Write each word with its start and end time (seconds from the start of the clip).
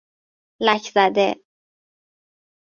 لکزده 0.65 1.29